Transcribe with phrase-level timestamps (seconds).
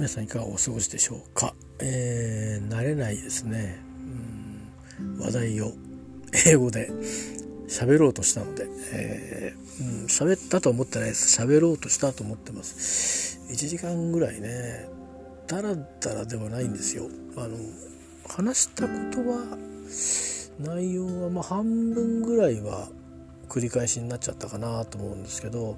[0.00, 3.78] 皆さんいかがお過ごしでしょうか、えー、慣れないですね、
[4.98, 5.72] うん、話題を
[6.46, 6.90] 英語で
[7.68, 11.38] 喋ろうとしたので、えー、うん、喋ったと思ってないです。
[11.38, 13.40] 喋ろうとしたと思ってます。
[13.50, 14.88] 1時間ぐらいね
[15.46, 17.10] ダラダラではないんですよ。
[17.36, 17.58] あの
[18.26, 19.58] 話したことは
[20.58, 22.88] 内容はま半分ぐらいは
[23.50, 25.76] 繰り返しになっちゃったかなと思うんですけど。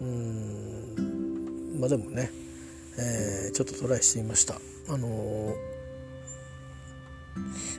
[0.00, 1.80] うん。
[1.80, 2.30] まあでもね
[2.98, 4.54] えー、ちょっとトライしてみました。
[4.88, 5.54] あのー、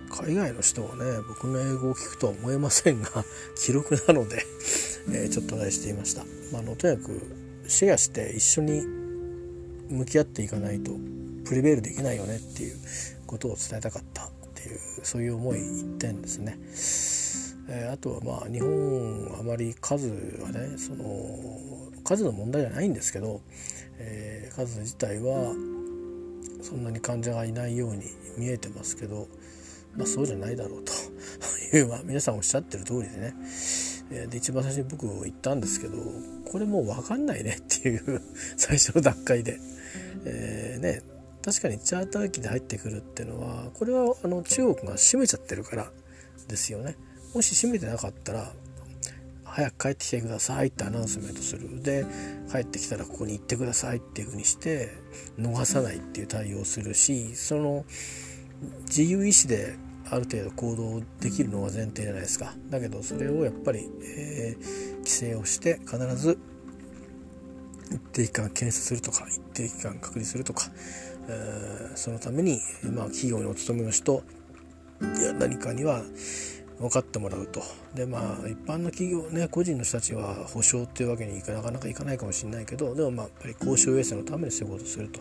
[0.09, 3.09] 海外の人はね僕の英語を聞くとは思えませんが
[3.57, 4.45] 記録なので
[5.11, 6.23] えー、ちょっとトライしてみました。
[6.51, 7.21] まあ、のとにかく
[7.67, 8.83] シェアして一緒に
[9.89, 10.91] 向き合っていかないと
[11.45, 12.77] プリベールできないよねっていう
[13.25, 16.59] ことを伝えたかったっていうそういう思い一点ですね。
[17.71, 20.07] えー、あとはまあ日本あまり数
[20.41, 23.41] はねその数の問題じゃないんですけど、
[23.99, 25.53] え、数自体は
[26.61, 28.05] そんなに患者がいないように
[28.37, 29.27] 見えてますけど、
[29.95, 30.93] まあ、そうじゃないだろうと。
[31.77, 33.35] いう、ま、皆さんおっしゃってる通りでね、
[34.09, 35.97] で一番最初に僕言ったんですけど
[36.51, 38.21] これもう分かんないね っていう
[38.57, 39.59] 最初の段階で、
[40.25, 41.01] えー、ね
[41.43, 45.91] 確かにチャーター機で入ってくるっていうのはこれはあの中国が閉めちゃってるから
[46.47, 46.95] ですよね。
[47.33, 48.51] もし閉めてなかったら
[49.59, 51.83] 早く帰ってきてくださいってアナウンスメントする。
[51.83, 52.05] で
[52.49, 54.89] 帰ってきたらここに行ってくださいっていう風にして
[55.37, 57.85] 逃さないっていう対応をするしその
[58.87, 59.75] 自由意志で
[60.09, 62.53] ある程度行動できるのが前提じゃないですか。
[62.69, 66.39] だけどそれをやっぱり、えー、規制をして必ず
[67.91, 70.71] 一定期間検査するとか一定期間隔離するとか、
[71.27, 74.23] えー、そのために、まあ、企業にお勤めの人
[75.01, 76.03] いや何かには
[76.79, 77.61] 分かってもらうと。
[77.93, 85.19] でまあ一般の企業ね個人の人たちは保証っていうわけにいかなかなかいかないかもしれないけどでもまあやっぱり公衆衛生のためにそういうことをすると。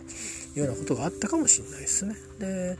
[0.55, 2.15] いうようなことがあったかもしれないですね。
[2.39, 2.77] で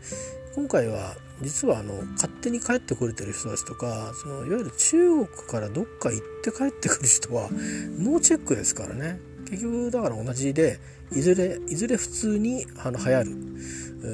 [0.55, 9.19] 今回は実はあの勝手に帰ってこれてる人たちとかそのいわゆる中国からどっか行って帰ってくる人はノーチェックですからね。
[9.49, 10.79] 結局だから同じで
[11.11, 13.23] いずれいずれ普通にあの流行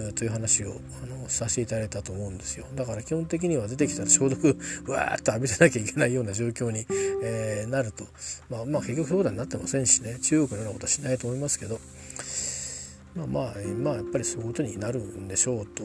[0.07, 2.65] るという話をあのさせていただいたと思うんですよ。
[2.75, 6.85] だから基本的には出てきたら消毒 わーっと浴びせなきゃいけないような状況に、
[7.23, 8.05] えー、なると。
[8.49, 10.17] まあまあ結局そうだになってませんしね。
[10.21, 11.79] 中国のようなことはしないと思いますけど。
[13.15, 15.83] まあまあ、まあ、やっぱりそういうことになるんでしょうと、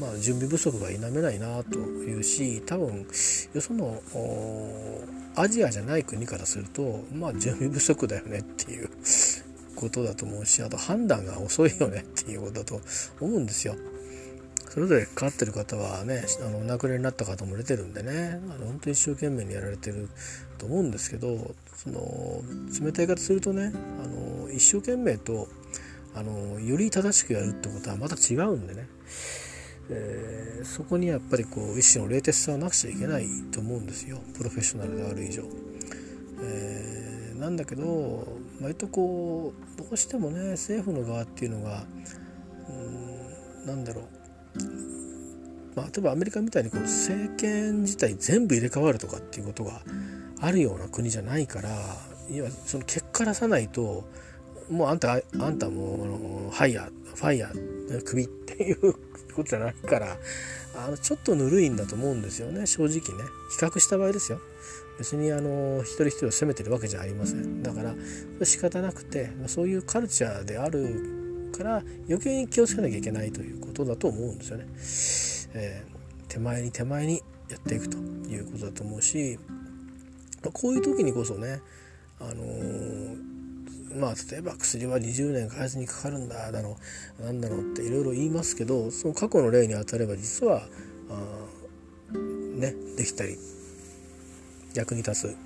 [0.00, 3.06] まあ、準備不足が否めないなというし多分
[3.54, 4.02] よその
[5.36, 8.90] アジアじゃない国からするとまあ準備不足だよねっていう
[9.76, 12.80] ことだと思うしあと判断が遅いよねっていうことだと
[13.20, 13.76] 思うんですよ。
[14.78, 20.08] それぞれかかってる方はねあのお亡くなりになった方も出てるんでねあの本当に一生懸命にやられてる
[20.56, 22.42] と思うんですけどその
[22.80, 25.48] 冷たい言い方するとねあの一生懸命と
[26.14, 28.86] あのより正しくやるってことはまた違うんでね、
[29.90, 34.20] えー、そこにやっぱりこう一種の冷徹さはなくちゃいけないと思うんですよ。
[34.36, 35.42] プロフェッショナルである以上。
[36.40, 38.28] えー、なんだけど
[38.62, 41.84] 割とこうどうしてもね政府の側っていうのが
[42.68, 42.72] う
[43.64, 44.17] んなんだろう。
[45.76, 49.82] まあ、例えばアメリカみたいにこう政権自体全部入れ替わるとかっていうことが
[50.40, 51.70] あるような国じゃないから
[52.30, 54.04] いやその結果出さないと
[54.70, 58.92] もうあんたあんたもうハイヤーファイヤー首っていう
[59.34, 60.16] ことじゃないから
[60.76, 63.00] あのちょっとぬるいんだと思うんですよね正直ね。
[63.58, 64.40] 比較した場合ですよ。
[64.98, 67.62] 別にあの一人一人を責めてるわけじゃありません。
[67.62, 67.94] だから
[68.44, 71.27] 仕方なくてそういうカルチャーである
[71.58, 75.60] から余計に気をつけなきゃいけないということだと思うんですよね。
[75.60, 79.38] えー、手前に手前にやっていくということだと思うし
[80.44, 81.60] まこういう時にこそね
[82.20, 86.76] あのー、まあ例えば薬は20年開発にかかるんだだろ
[87.20, 90.62] うなんだろうっていろいろ言いますけどその過去の例に当たれば実は
[91.10, 92.16] あ
[92.58, 93.36] ねできたり
[94.74, 95.36] 役に立つ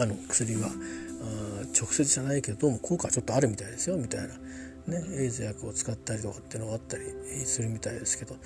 [0.00, 0.68] あの薬は
[1.74, 4.34] 直接じゃないけどどうも効果はちょっとあるみたいですよみたいな。
[4.86, 7.02] ね、エイズ薬を使ったりとかっていうのがあったり
[7.44, 8.36] するみたいですけど、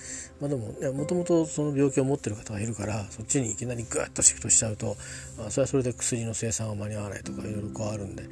[0.40, 4.96] まあ、でももともとその病気を持ってる方がいるからそっちにいきなりグッとシフトしちゃうと、
[5.36, 8.22] まあ、それはそれで薬の生産が間に合わないとかいろいろこうあるんで、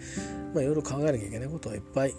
[0.55, 2.15] まあ、いろいろ考えなきゃいけないことはいっぱい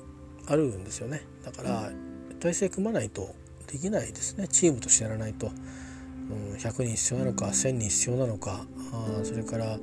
[0.45, 1.21] あるんですよね。
[1.43, 1.91] だから
[2.39, 3.33] 体制組まないと
[3.65, 4.47] できないですね。
[4.47, 9.79] チームとしてやらないと、うん、100人必要なのか1000人必要なのかあそれから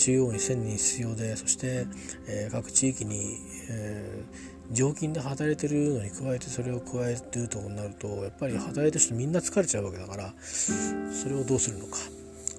[0.00, 1.86] 中央に1000人必要でそして、
[2.26, 3.36] えー、各地域に、
[3.68, 11.98] えー、常勤で働いてるのに加えてそれを加えるとなるとやっぱり働いてる人みんな疲れちゃうわけだからそれをどうするのか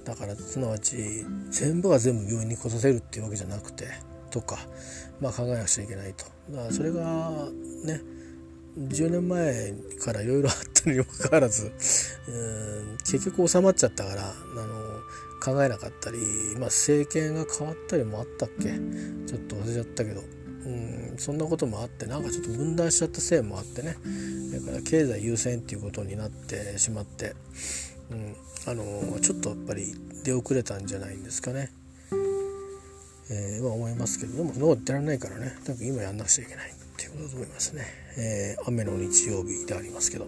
[0.05, 3.87] だからすなわち全部が全部病院に来させるっていうわけじゃなくて
[4.29, 4.57] とか、
[5.19, 7.31] まあ、考えなくちゃいけないとだからそれが
[7.85, 8.01] ね
[8.77, 9.73] 10年前
[10.03, 11.71] からいろいろあったにもかかわらず
[12.27, 14.33] うん結局収まっちゃったからあ
[14.65, 15.01] の
[15.43, 16.17] 考えなかったり、
[16.55, 18.69] まあ、政権が変わったりもあったっけ？
[19.27, 20.21] ちょっと忘れちゃったけど。
[20.63, 23.97] うんそんなこともあってなんかちょっと分断しちゃったせいもあってね。
[24.53, 27.35] だから経済優先っていうことになってしまって、
[28.11, 28.35] うん、
[28.67, 31.71] あのちょっとやっぱり出遅れたんじゃないんですかね。
[33.31, 35.57] えー、まあ思いますけどでもそんなこと言ってられないからね。
[35.65, 36.73] 多分今やんなくちゃいけない。
[37.01, 37.85] っていうことだと思いますね、
[38.17, 40.27] えー、雨の日曜日でありますけど。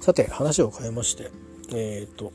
[0.00, 1.30] さて話を変えまして
[1.74, 2.32] えっ、と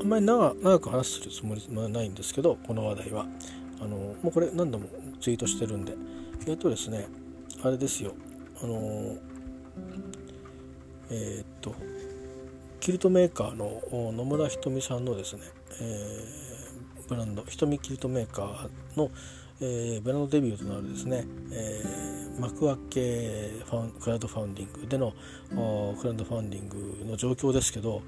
[0.00, 3.26] あんまり長長く話するつもりはないんですけどこの話題は。
[3.80, 4.88] あのもうこれ何度も
[5.20, 5.94] ツイートしてるんで。
[6.46, 7.06] えっ、とですね
[7.62, 8.12] あれですよ。
[8.62, 9.16] あの
[11.10, 11.74] えっ、と
[12.80, 15.42] キルトメーカーの野村ひとみさんのですね、
[15.80, 19.10] えー、ブランドひとみキルトメーカーの、
[19.64, 25.12] えー、ブランドデビューとなるですね、えー、幕開けファンクラウドファンディングでの
[26.00, 28.02] クラウドファンディングの状況ですけど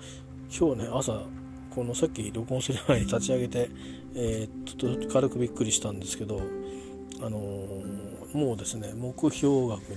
[0.50, 1.22] 今日ね朝
[1.70, 3.70] このさっき録音する前に立ち上げて、
[4.16, 6.40] えー、ちょっと軽くびっくりしたんですけど、
[7.20, 9.96] あのー、もうですね目標額に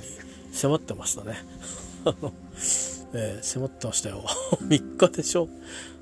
[0.51, 1.37] 迫ってましたね。
[3.13, 4.23] えー、迫ってましたよ。
[4.61, 5.47] 3日でしょ？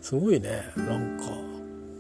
[0.01, 0.63] すごいね。
[0.75, 1.25] なんか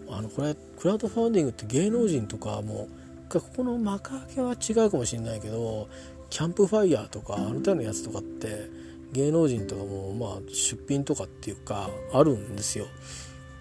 [0.09, 2.87] あのこれクラウドファンディングって芸能人とかも
[3.29, 5.87] ここの幕開けは違うかもしれないけど
[6.29, 8.69] キャンプファイヤーとかあの手のやつとかって
[9.11, 12.87] 芸能人とかもまあ出品とかっていうかあるんですよ、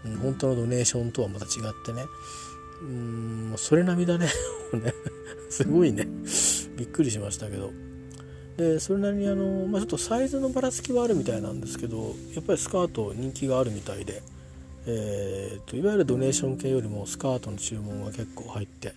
[0.04, 2.04] うん、本当のドネーションとはまた違ってね。
[2.82, 4.28] うんそれ並みだ ね。
[5.48, 6.08] すごいね。
[6.76, 7.70] びっくりしましたけど。
[8.56, 14.22] でそれなりにあの、まあ、ちょっとサイズのばらつきはあるみたいなんですけどやっぱりスカート人気があるみたいで、
[14.86, 18.92] えーと、いわゆるドネーション系よりもスカートの注文が結構入って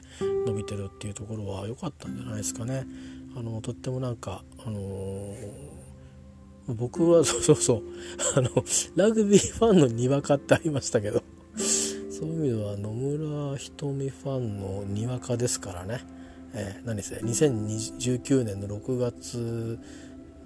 [0.46, 2.86] 伸びてるっていうところは良かったんじゃないですかね。
[3.36, 5.36] あのとってもなんか、あのー、
[6.70, 7.84] 僕はそうそうそう
[8.36, 8.50] あの
[8.96, 11.22] ラグビーファンのにわかってありましたけど
[12.10, 16.02] そういう意味では野村瞳ファンのにわかですからね。
[16.54, 19.78] えー、何せ2019年の6月、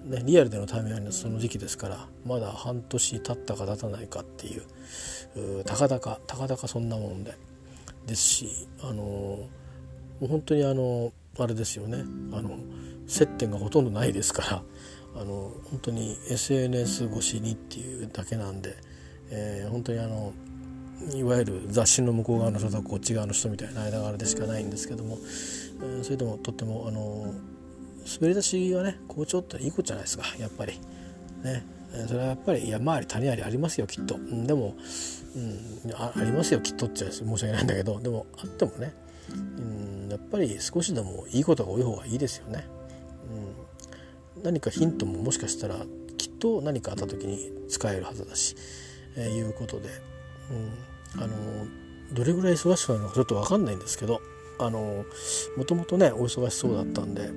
[0.05, 4.63] ね、リアルでのタイムラインのその時期ですからまだ半年経ったか経たないかっていう
[5.65, 7.33] たかだかたかだかそんなもんで。
[8.05, 9.47] ですしあのも
[10.21, 12.03] う本当にあのあれですよね。
[12.33, 12.57] あの
[13.07, 14.63] 接点がほとんどないですから
[15.15, 18.75] あの本当に SNS 越しにっていうだけなんで、
[19.29, 20.33] えー、本当にあの
[21.13, 25.17] いわゆる雑誌の向こう側の人とこっち側の人みたいな間柄でしかないんですけども、
[25.83, 27.33] えそれでもとってもあの
[28.05, 30.79] 滑り出しはね好調っていいことじゃないですかやっぱり。
[31.43, 31.80] ね。
[32.07, 34.75] それはやっぱり山あり谷ありありますよきっと、うん、でも、
[35.35, 38.93] うん、あありますよきっとって申し訳ないんだけどでもあってもね、
[39.29, 42.67] うん、やっぱり少しでもいいことが多い方がいいですよね、
[44.35, 45.75] うん、何かヒントももしかしたら
[46.17, 48.55] きっと何かあった時に使えるはずだし、
[49.17, 49.89] えー、いうことで、
[51.15, 51.35] うん、あの
[52.13, 54.21] どれぐらい忙しくなるのかちょっと分かんないんですけど
[54.59, 55.05] あの
[55.57, 57.29] もともとねお忙しそうだったんで,、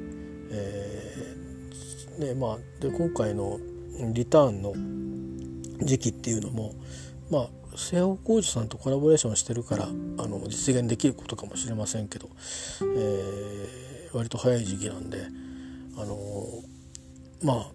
[0.51, 3.59] えーねまあ、で今回の
[4.13, 4.75] リターンの
[5.85, 6.75] 時期っていうのも
[7.31, 12.29] まあ瀬尾浩二さんとコラボレーションしてるからあの実現できることかもしれませんけど、
[12.83, 15.19] えー、割と早い時期なんで
[15.97, 16.17] あの
[17.43, 17.71] まあ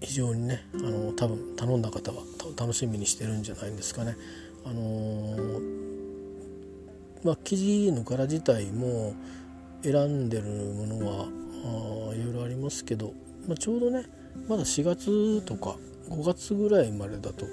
[0.00, 2.18] 非常にねあの多分頼んだ方は
[2.58, 4.16] 楽しみにしてるんじゃないんですかね。
[4.64, 5.60] あの
[7.24, 9.14] まあ、生地の柄自体も
[9.82, 13.12] 選んでるものはいろいろありますけど、
[13.46, 14.06] まあ、ちょうどね
[14.48, 15.76] まだ4月とか
[16.08, 17.46] 5月ぐらいまでだと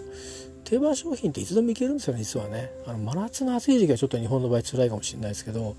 [0.63, 2.69] 定番商品っていつでもいけるんですよね実はね。
[2.85, 5.75] あの真夏の暑い時期はちょっと日本の場合辛いかもしれないですけど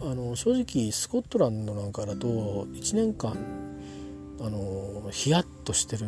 [0.00, 2.26] あの正直スコットランドなんかだと
[2.72, 3.36] 1年間
[4.40, 6.06] あのヒヤッとしてる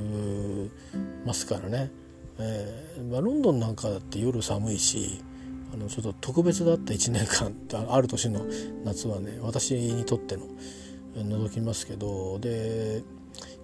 [1.24, 1.90] ますからね、
[2.38, 5.22] えーまあ、ロンドンなんかだって夜寒いし
[5.72, 8.46] あのちょっと特別だった1年間ってある年の
[8.84, 10.44] 夏はね私にとっての
[11.16, 13.02] 覗きますけどで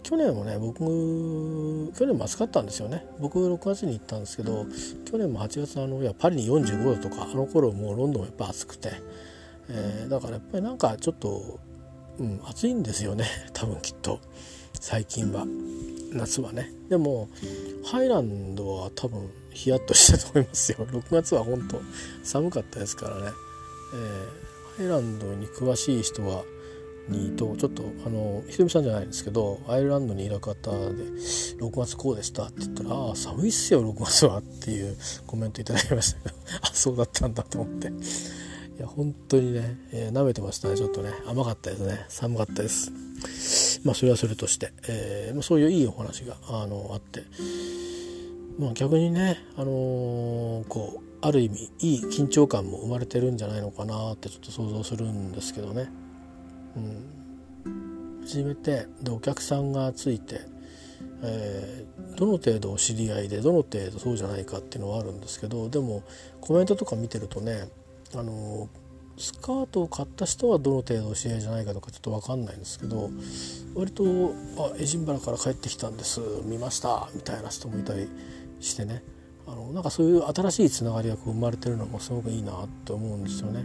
[0.04, 0.78] 去年もね僕
[1.96, 3.06] 去年も暑かったんですよね。
[3.18, 4.66] 僕6月に行ったんですけど
[5.10, 8.92] 去年も8月あのいやパリに45度とかあの頃もうロンドンもやっぱ暑くて、
[9.70, 11.58] えー、だからやっぱりなんかちょっと、
[12.18, 13.24] うん、暑いんですよね。
[13.54, 14.20] 多分きっと。
[14.78, 15.46] 最近は。
[16.12, 16.70] 夏はね。
[16.90, 17.28] でも
[17.84, 20.78] ハイランドは多分ヒヤッとしたと思いますよ。
[20.92, 21.80] 6月は本当
[22.22, 23.32] 寒かったですからね、
[23.94, 26.44] えー、ハイランドに詳しい人は
[27.08, 30.76] にとちょっとあのひとみさんじゃないんですけどアイルランドにいる方で
[31.58, 34.96] 6月こうでしたって言ったら「ああ寒いっすよ6月は」っていう
[35.26, 37.92] コメントいただきましたけど あそうだったんだと思って。
[38.76, 41.10] いや本当にね、えー、舐めてましたねちょっとね。
[41.28, 42.04] 甘かったですね。
[42.08, 42.90] 寒かったです。
[43.84, 47.22] まあそれはそれとして、えー、そういういいお話があのあって、
[48.58, 55.88] まあ、逆にね、あのー、こうある意味いい緊張感も生まれてるんじゃないのかなってちょっと想像するんですけどね。
[56.76, 60.40] うん、初めてでお客さんがついて、
[61.22, 66.02] えー、どの程度お知り合いでどの程度そうじゃないかっていうのはあるんですけどでも
[66.40, 67.68] コメントとか見てるとね
[68.14, 68.68] あの
[69.16, 73.10] スカートを買った人はどの程度お知り合いじゃないかとかちょっと分かんないんですけど
[73.74, 74.04] 割と
[74.58, 78.08] 「あエジンバラから帰ってきたんです見ました」みたいな人もいたり
[78.60, 79.04] してね
[79.46, 83.64] あのなんかそういう新しいつながりがこう生まれてるのもすごくいいなと思うんですよね。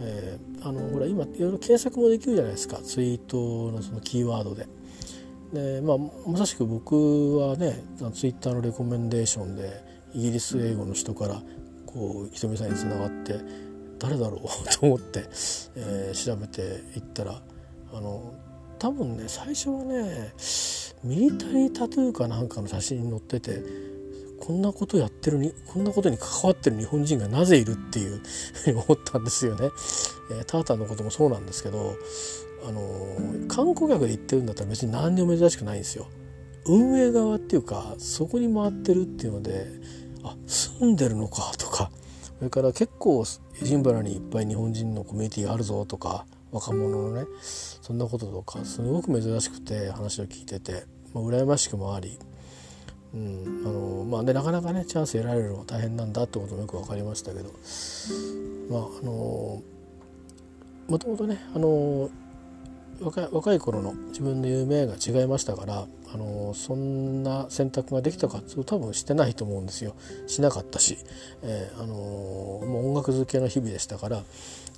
[0.00, 4.66] えー、あのほら今いろいろ検索もできるじゃないですかツイートのそのキーワードで。
[5.52, 5.96] でまあ、
[6.28, 11.40] まさしく僕はねツイッターのレコメンデーションでイギリス英語の人から
[11.86, 13.40] こうひとみさんにつながって
[13.98, 15.20] 誰だろうと思って、
[15.74, 16.60] えー、調べて
[16.96, 17.40] いったら
[17.94, 18.34] あの
[18.78, 20.34] 多分ね最初はね
[21.02, 23.62] ミリタリータトゥーかなんかの写真に載ってて
[24.40, 28.20] こんなことやってるにこんなことに関わってる日本人がなぜいるっていう
[28.54, 29.70] ふうに思ったんですよね。
[30.30, 31.96] えー、タータンのこともそうなんですけど、
[32.66, 36.08] あのー、観光客で行ってるんだったら別に何にも珍しくないんですよ。
[36.66, 39.66] 運営側っていうかそこに回ってるっていうので
[40.22, 41.90] あ住んでるのかとか
[42.38, 43.24] それから結構
[43.60, 52.18] エジンバラにいっぱい日本人のコミュニティがあるぞとか若者のねそんなこととかすごく珍しくて話を聞いてて、まあ、羨ましくもあり
[53.14, 53.62] うん。
[53.66, 57.50] あのまあでなかなかねチャンス得られるのは大変なんだってこともよく分かりましたけど。
[58.70, 59.62] まああの
[60.88, 62.10] もともとねあの
[63.00, 69.94] 若い若い頃の自分の夢が違いましたからあのそんな選択ができたかっていうと多分してないと思うんですよ。
[70.26, 70.98] しなかったし、
[71.42, 74.22] えー、あのもう音楽漬けの日々でしたから、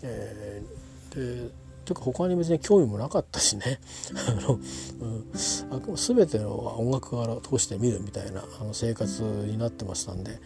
[0.03, 1.51] えー、で
[1.91, 3.81] というか他に別に興味もなかったしね。
[4.29, 5.25] あの、うん、
[5.71, 10.39] あ全ての音楽から通して見るみたいなあの生活になってましたんで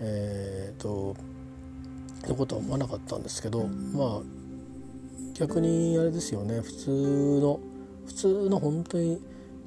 [0.00, 1.14] えっ、と
[2.22, 4.22] そういうことは思わなかったんですけどまあ
[5.34, 6.60] 逆にあれですよね。
[6.60, 7.60] 普通の
[8.06, 9.20] 普通の本当に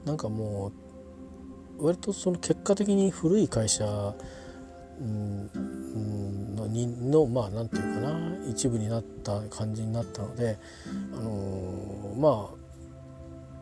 [0.06, 0.72] なんかも
[1.78, 4.16] う割とその結果的に古い会社の
[5.02, 5.79] に
[6.88, 8.20] のまあ何て言うかな
[8.50, 10.58] 一部になった感じになったので、
[11.14, 12.60] あのー、まあ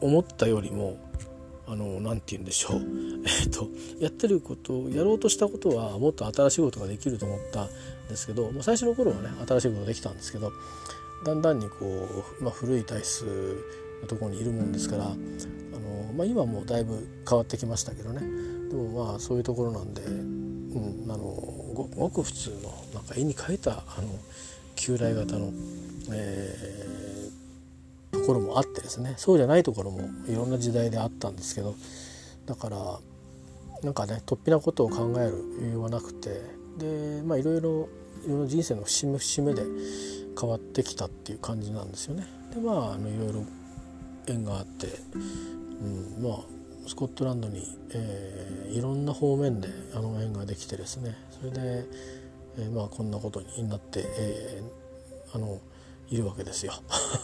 [0.02, 0.98] 思ったよりも
[1.68, 2.78] あの何、て言うんでしょう、
[3.26, 3.68] えーと、
[4.00, 7.70] やってることやろうとしたことはもっと新しいことができると思ったん
[8.08, 10.52] ですけど、まあ、最初の頃はね新しいことできたんですけど
[11.26, 12.08] だんだんにこ
[12.40, 13.26] う、まあ、古い体質
[14.02, 15.16] のところにいるもんですから、あの
[16.16, 18.22] まあ、今もだいぶ変わってきましたけどね。
[18.70, 20.04] でもまあそういうところなんで
[20.78, 21.24] うん、あの
[21.84, 24.10] ごく普通のなんか絵に描いたあの
[24.76, 25.52] 旧来型の、
[26.12, 29.14] えー、ところもあってですね。
[29.18, 31.76] そうじゃないところもいろんな時代であったんですけど。
[32.46, 33.00] だから
[33.84, 36.58] なんかね突飛なことを考える余裕はなくて。
[36.78, 37.90] でまあいろいろ
[38.26, 39.64] いろいろ人生の節目節目で
[40.40, 42.28] 変わってきたっていう感じなんですよね。
[42.54, 43.44] でまああのいろいろ
[44.28, 46.40] 縁があって、うん、まあ
[46.88, 51.86] スコットランドに、えー、いろんな方面であの縁ができてですねそれで、
[52.58, 55.60] えー、まあこんなことになって、えー、あの
[56.10, 56.74] いるわけですよ。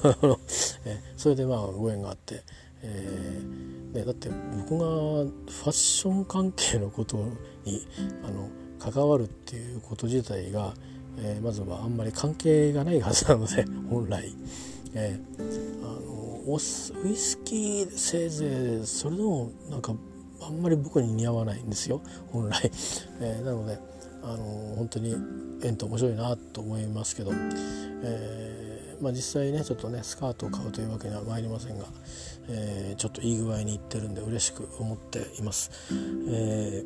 [0.86, 2.44] えそれでまあご縁があって、
[2.82, 4.30] えーね、だって
[4.70, 7.18] 僕がファッション関係のこと
[7.64, 7.88] に
[8.24, 10.74] あの関わるっていうこと自体が、
[11.18, 14.36] えー、まずはあんまり関係がないはずなので本来、
[14.94, 16.03] えー、あ
[16.46, 19.94] のウイスキーせいぜいそれでもなんか
[20.42, 22.02] あんまり僕に似合わないんですよ。
[22.32, 22.70] 本来、
[23.22, 23.80] えー、なので
[24.22, 25.16] あの本当に
[25.62, 31.86] 縁と面白いなと思いますけど、えー、まあ、実際ねちょっとねスカートを買うというわけには参りませんが、
[32.50, 35.72] えー、ちょっといい具合にいってるんで嬉しく思っています。
[36.30, 36.84] え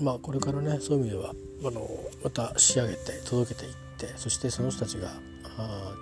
[0.00, 1.88] まあこれからねそういう意味ではあの
[2.24, 5.10] また仕上げて届けていってそしてその人たちが
[5.58, 5.94] あ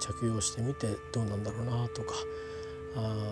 [0.00, 2.14] 着用してみてどうなんだろうなとか
[2.96, 3.26] あ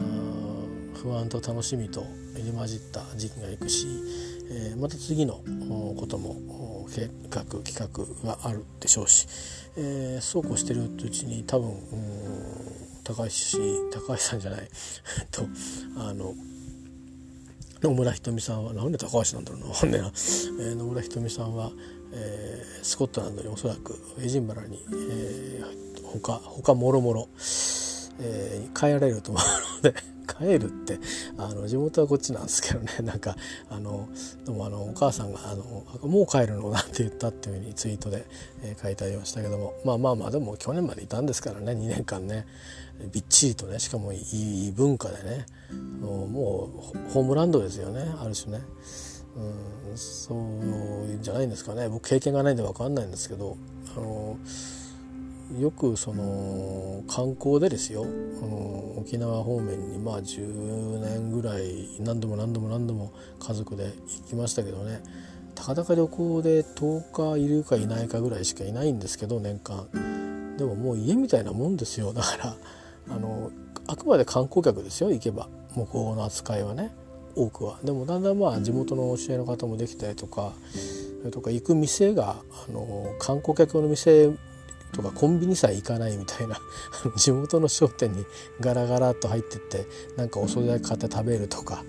[1.03, 3.87] 不安と楽しみと入り混じった時期がいくし、
[4.51, 5.41] えー、また次の
[5.99, 9.27] ことも計画企画があるでしょうし、
[9.77, 11.73] えー、そうこうしてるうちに多分
[13.05, 13.31] 高橋
[13.93, 14.69] 高橋さんじゃない
[15.31, 15.47] と
[15.97, 16.35] あの
[17.83, 21.71] 野村ひとみさんはなんで高橋なんだろうな分かんないな、えー、野村ひとみさんは、
[22.13, 27.29] えー、スコットランドにおそらくエジンバラに、えー、他他もろもろ、
[28.21, 29.95] えー、変えられると思うので
[30.27, 30.99] 帰るって
[31.37, 33.37] あの地元はこっちなんですけどね なんか
[33.69, 34.09] あの
[34.45, 38.27] でもあのお母さんがあの「もう帰るの?」なんて言ったっていうふうにツイートで、
[38.63, 42.47] えー、書いてありましたけどもまあまあまあでも去年までいたんですからね2年間ね
[43.13, 45.47] びっちりとねしかもいい文化でね
[46.01, 48.65] もうホームランドですよねある種ね。
[49.37, 50.39] うん、そう
[51.21, 53.57] じゃないんですかね僕経験がないんで分かんないんですけど
[53.97, 54.39] あの
[55.61, 65.03] よくその観光でですよ、うん、沖縄方面にまあ10年ぐらい何度も何度も何度も家族で行きましたけどね。
[65.55, 70.57] たかだか旅行で10日いるかいないかぐらいしかいないんですけど年間。
[70.57, 72.13] でももう家みたいなもんですよ。
[72.13, 72.57] だから
[73.11, 73.51] あの
[73.87, 75.49] あくまで観光客ですよ行けば。
[75.75, 76.93] 向こうの扱いはね
[77.37, 77.79] 多くは。
[77.85, 80.53] でもだんだんまあ地元の教えの方もできたりとか
[81.21, 82.37] それとか行く店が
[82.69, 84.31] あの観光客の店
[84.95, 86.59] とかコンビニさえ行かないみたいな
[87.17, 88.25] 地元の商店に
[88.61, 89.87] ガラガラっと入ってって
[90.17, 91.85] なんかお惣菜買って食べるとか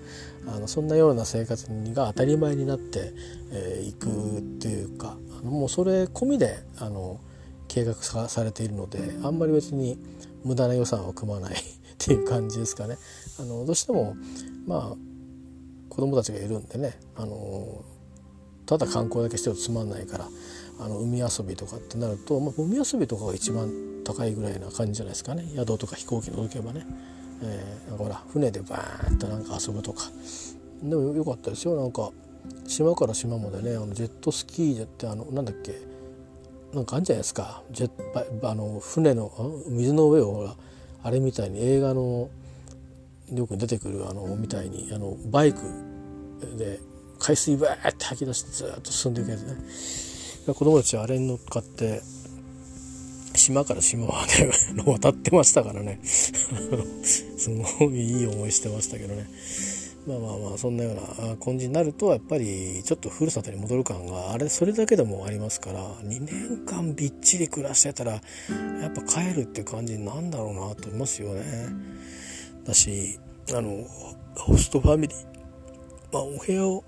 [0.46, 3.02] あのそんなような生活が当たり前になってい、
[3.50, 7.20] えー、くっていうかあのもうそれ込みであの
[7.68, 7.94] 計画
[8.28, 9.98] されているのであんまり別に
[10.44, 11.58] 無駄な予算を組まない っ
[11.98, 12.98] ていう感じですかね。
[13.38, 14.16] あのどうしても
[14.66, 14.96] まあ
[15.88, 17.84] 子供たちがいるんでねあの
[18.66, 20.28] ただ観光だけしてるとつまんないから
[20.78, 23.70] あの海遊びとかってなると、まあ、海遊びとかが一番
[24.04, 25.44] 高いぐらいな感じじゃないですかね。
[25.56, 26.86] 宿とか飛行機乗けばね、
[27.42, 30.10] えー、ほら船でバーンとなんか遊ぶとか。
[30.82, 31.76] でもよかったですよ。
[31.76, 32.10] なんか
[32.66, 35.80] 島から島までねあのジェットスキーってあのなんだっけ
[36.74, 37.62] なんかあるんじゃないですか。
[37.70, 39.30] ジェッあの船の
[39.68, 40.54] 水の上をほら
[41.02, 42.28] あれみたいに映画の
[43.32, 45.60] よく出てくるあのみたいにあのバイク
[46.56, 46.78] で
[47.18, 50.15] 海水バーって吐き出してずっと進んでいくやつね。
[50.54, 52.02] 子供たちはあれに乗っかって
[53.34, 54.50] 島から島まで
[54.86, 59.26] 渡ってましたからね すごいいい思いしてましたけどね
[60.06, 68.20] まあまあまあそんなような感じになるとやっぱりちょっとふるさとに戻る感があれそれだけでもありますから2年間びっちり暮らしてたらや
[68.88, 71.42] っぱ帰るって感じなんだろうなと思いますよね。
[72.64, 73.18] だし
[73.52, 73.84] あの
[74.36, 75.18] ホストファミリー、
[76.12, 76.84] まあ、お部屋を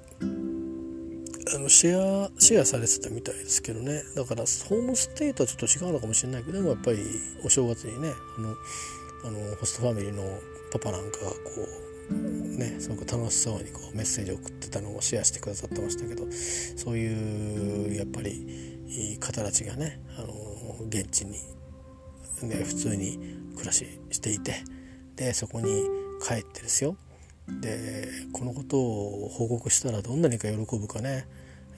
[1.54, 4.02] あのシェアシェアされてたみたいですけどね。
[4.14, 6.98] だからホームステイとはちょっと違うのかもしれないけどでもやっぱり
[7.44, 8.54] お正月にねあの
[9.24, 10.22] あのホストファミリーの
[10.72, 11.37] パパなんかがこ
[12.11, 16.24] うねすごく楽しそうにこうメッセージを送ってたのをシェアしてくださってましたけど
[16.76, 21.32] そういうやっぱり方たちがねあの現地に、
[22.42, 23.18] ね、普通に
[23.54, 24.62] 暮らししていて
[25.16, 25.84] でそこに
[26.26, 26.96] 帰ってですよ。
[27.61, 31.26] でこのことを報告したらどんなにか喜ぶかね、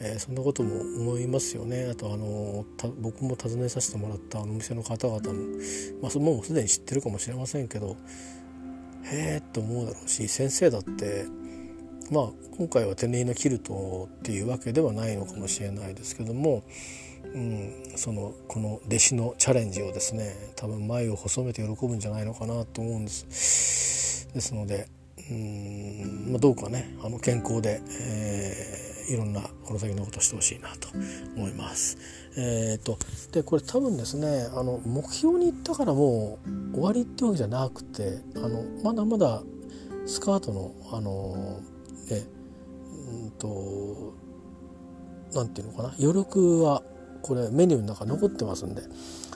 [0.00, 2.64] えー、そんなことも思いますよねあとあの
[3.00, 5.58] 僕も訪ねさせてもらったあのお店の方々も、
[6.02, 7.96] まあ、もうすでに知ってるかもしれませんけど
[9.04, 11.26] へえと思うだろうし先生だって
[12.10, 16.64] まあ今回は手縫いのキルトっていうわけではないのかもしれないですけども、
[17.34, 24.28] うん、そのこの弟子のチャレンジをですね多分前を細めて喜ぶんじゃないのかなと思うんです。
[24.34, 24.88] ですので
[25.30, 30.88] うん、まあ、どうかねあの健康で、えー、いろんなこの先のことしてほしいなと
[31.36, 31.98] 思います。
[32.36, 32.96] えーと、
[33.32, 36.38] でこれ多分ですねあの目標に行ったからも
[36.72, 39.42] う終わりってわけじゃなくてあのまだまだ
[40.06, 41.60] スカートのあの
[42.10, 42.24] え
[43.12, 44.14] うんと
[45.34, 46.82] なんていうのかな余力は
[47.22, 48.82] これメニューの中残ってますんで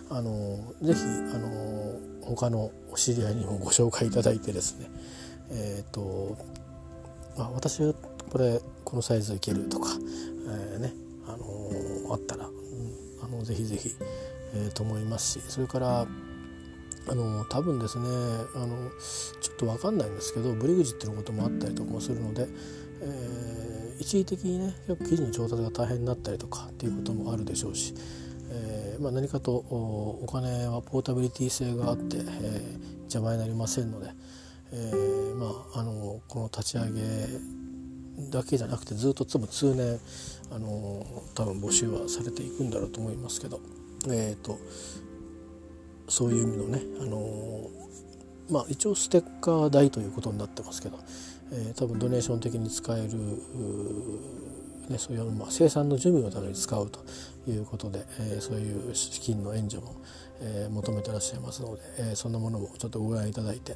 [0.08, 1.00] あのぜひ
[1.34, 4.88] あの他のお知り合いにもご紹介いただいてですね
[5.50, 6.38] えっ、と、
[7.36, 7.92] まあ、私は
[8.30, 9.88] これこのサイズいけるとか、
[10.48, 10.92] えー、ね
[11.26, 12.54] あのー、あったら、うん、
[13.22, 13.90] あのぜひぜひ、
[14.54, 16.06] えー、と思いますしそれから
[17.06, 18.06] あの多分ですね
[18.54, 18.90] あの
[19.40, 22.46] ちょっと分かんないんですけどブリグジットのこともあったりとかもするので、
[23.02, 27.94] えー、一時的にね結構生地の調達が大変になったりとかっていうこともあるでしょうし、
[28.50, 34.10] えーまあ、何かとお金はポータビリティ性があって、えー、邪魔になりませんので。
[34.74, 37.00] えー、まああのこの立ち上げ
[38.30, 39.98] だけじゃなくてずっと通年
[40.50, 43.60] あの多分募集はされていくんだろうと思いますけど、
[44.08, 44.58] えーと、
[46.08, 47.70] そういう意味のねあの
[48.50, 50.98] まあ一応ステッカー代ということになってますけど、
[51.52, 53.10] えー、多分ドネーション的に使える
[54.88, 57.00] ね、そういう、まあ、生産の準備のために使うと
[57.50, 59.96] いうことで、えー、そういう資金の援助も、
[60.40, 63.74] えー、求めてらっしゃいますので、えー、そんなものもちょっとご覧いただいて、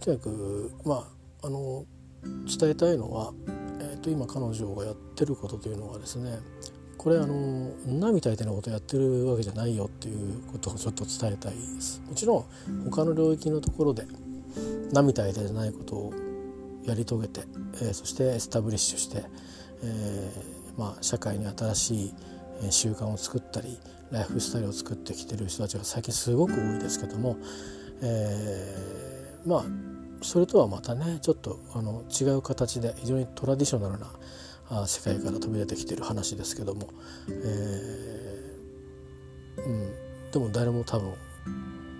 [0.00, 1.04] とにかくま
[1.42, 1.84] ああの
[2.24, 3.32] 伝えたいのは、
[3.80, 6.38] えーと、今彼女がやってることというのはですね
[6.96, 12.02] これあの女みたいなことやってるわけじゃないよっていうことをちょっと伝えたいです。
[12.08, 14.04] もちろん他の領域のところで
[14.92, 16.12] 並大抵じゃないことを
[16.84, 17.42] やり遂げて、
[17.74, 19.22] えー、そしてエスタブリッシュして、
[19.82, 22.14] えーまあ、社会に新しい
[22.70, 23.78] 習慣を作ったり
[24.10, 27.36] ライフスタイルを作ってきてる人たちが最近すごく多いですけども、
[28.02, 29.64] えー、まあ
[30.22, 36.88] それとはまたねちょっとあの違う形で非常にトラディショナルな世界から飛び出てきてる話ですけども、
[37.28, 41.14] えーうん、でも誰も多分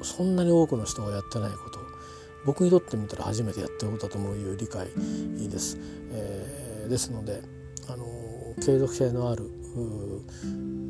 [0.02, 1.78] そんなに多くの人がやってないこと
[2.44, 5.76] 僕にとってみたら初めてやってることだと思ういう理解です。
[6.10, 7.42] えー、ですので
[7.88, 8.06] あの
[8.64, 9.50] 継続性のある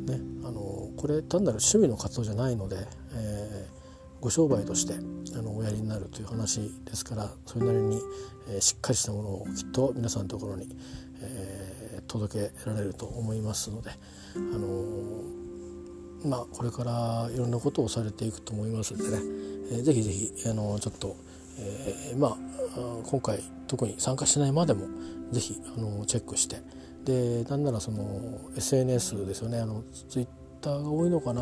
[0.05, 3.78] ねあのこれ単なる趣味の活動じゃないので、えー、
[4.21, 4.95] ご商売として
[5.37, 8.01] あのおやりになるという話ですからそれなりに、
[8.49, 10.67] えー、しっかりしたものをきっと皆さんのところに、
[11.21, 13.91] えー、届けられると思いますので、
[14.35, 15.29] あの
[16.25, 19.17] まあ、これからいろんなことをされていくと思いますのでね、
[19.71, 21.15] えー、ぜひぜひ、あのちょっと、
[21.57, 22.37] えー、まあ
[23.03, 24.87] 今回特に参加しないまでも
[25.31, 26.61] ぜひあのチェックして
[27.05, 30.27] でなんならその SNS ですよねあのツイッ
[30.61, 31.41] ターが多いのかな。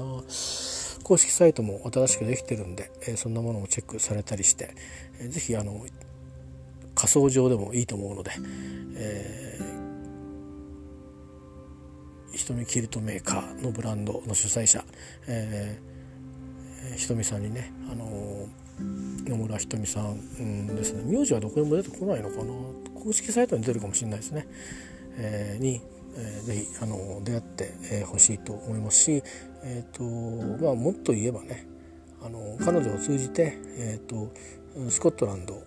[1.07, 4.75] 公式サイトも新しくできてるんで、えー、そんなものもチェックされたりして、
[5.21, 5.85] えー、ぜひあの
[6.95, 8.31] 仮想上でもいいと思うので、
[8.97, 14.83] えー、瞳キルトメーカーのブランドの主催者、
[15.27, 21.03] えー、ひとみさんにね、あのー、野村ひとみさんですね。
[21.05, 22.51] 名字はどこにも出てこないのかな。
[23.01, 24.45] 公式サイトに出るかもしれないですね、
[25.15, 25.81] えー、に、
[26.17, 29.23] えー、ぜひあの出会ってほしいと思いますし、
[29.63, 31.67] えーとまあ、もっと言えばね
[32.23, 34.31] あの彼女を通じて、えーと、
[34.89, 35.61] スコットランド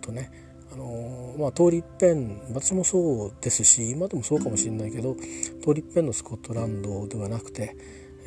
[0.00, 0.30] とね
[0.72, 5.14] あのまあ、通り一遍私もそうですし今でもそうかもしれないけど
[5.62, 7.76] 通り一遍のスコットランドではなくて、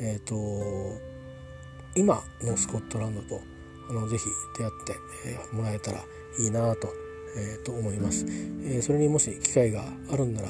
[0.00, 0.34] えーと、
[1.94, 3.42] 今のスコットランドと
[3.90, 4.24] あのぜひ
[4.56, 4.94] 出会って、
[5.52, 5.98] えもらえたら
[6.38, 6.88] いいなと
[7.36, 10.48] えー、と思います、えー、それにもし機会があるんなら、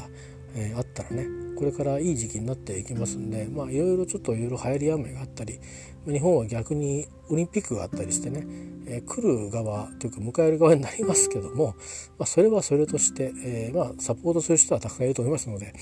[0.55, 1.27] えー、あったらね
[1.59, 5.59] これからいい時期になっていきますんでまあいろいろちょっといろいろ流行り雨があったり
[6.07, 8.47] 日本は逆にオリンピックがあったりしてね、
[8.87, 11.75] え来る側というか迎える側になりますけども、
[12.16, 15.75] まあ、それはそれとして、えまあ、サポートする人はたくさんいると思いますので、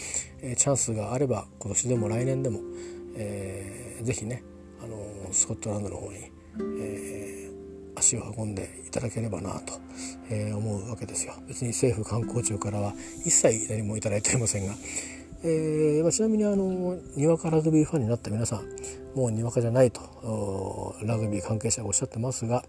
[0.42, 2.58] えチャンスがあれば今年でも来年でも、
[3.14, 4.42] えー、ぜひね
[4.82, 4.96] あの
[5.30, 6.32] スコットランドの方に、
[6.80, 7.36] えー
[7.96, 9.74] 足を運んでいただければなと、
[10.30, 11.34] えー、思うわけですよ。
[11.48, 12.92] 別に政府観光庁からは
[13.24, 14.74] 一切何もいただいておりませんが、
[15.48, 18.64] えー、ちなみにあのにわかラグビーファンになった皆さん
[19.14, 22.64] もうにわかじゃないとラグビー関係者がおっしゃってますが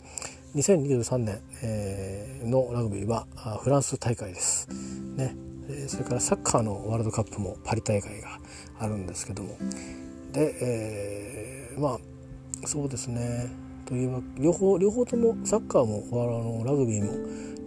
[0.56, 3.26] 2023年、えー、のラグビーは
[3.64, 4.70] フランス大会です。
[5.16, 5.36] ね、
[5.88, 8.40] それからサッカーのワールドカップもパリ大会が
[8.80, 9.58] あるんですけども。
[10.32, 12.00] で、えー、ま
[12.64, 13.50] あそうですね。
[13.86, 17.14] というわ両方両方ともサッカーもあのラグビーも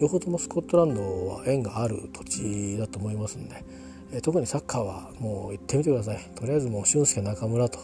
[0.00, 3.64] 両方ともスコットランドは縁がある土地だと思いますんで、
[4.12, 7.78] え特にサッカーはもう行ってみてくださいとりあえずもう俊介中村と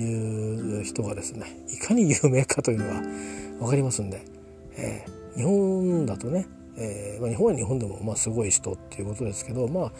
[0.00, 3.00] いう人がですねいかに有名かというのが
[3.60, 4.24] 分かりますんで、
[4.76, 6.46] えー、日本だとね、
[6.76, 9.92] えー、まあ、日本は日本でもまあすごい人っていうことですけどまあ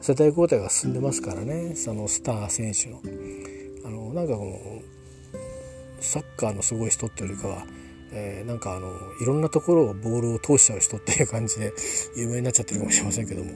[0.00, 3.00] 世代交代が進んでますからねそのスター選手の。
[3.84, 4.82] あのなんかこの
[6.00, 7.66] サッカーのすごい人っていうよりかは、
[8.12, 11.72] えー、なんかあのいろんなところをボールを通しちゃう人っていう感じで
[12.16, 13.50] 有名になっちゃってるかもしれませんけども、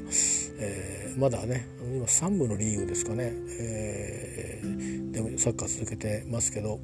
[0.59, 6.81] えー、まだね今3部のリーグですかね、えー、でもサッカー続けてますけど。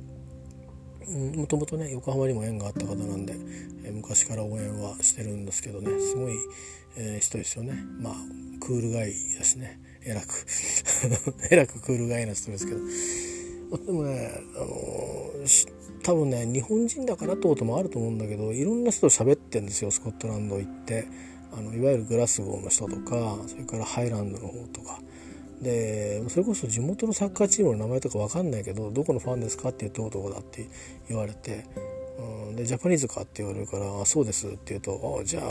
[1.09, 3.35] もともとね横浜にも縁があった方なんで、
[3.83, 5.88] え、昔から応援はしてるんですけどね。
[6.00, 6.35] すごい、
[6.98, 7.83] え、人ですよね。
[7.98, 8.14] まあ
[8.61, 9.81] クールガイだしね。
[10.04, 10.44] えらく。
[11.50, 12.81] えらくクールガイな人ですけど。
[13.85, 15.46] でもね、あの
[16.02, 21.06] 多分ね日本人だからってこともあると思うんだけどいろんな人と喋ってんですよスコットランド行って
[21.52, 25.00] あのいわゆるグラスゴーの人とかそれからハイランドの方とか
[25.62, 30.68] でそれこそ地元のサッカーチームの名前とか分かんないけどどこのファンですかって言ってどこだって
[31.08, 31.64] 言われて、
[32.18, 35.42] うん、でジャパニーズかって言われるから「あそうです」って言うと「あじゃあ